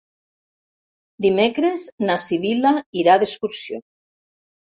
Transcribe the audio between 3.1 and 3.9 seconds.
d'excursió.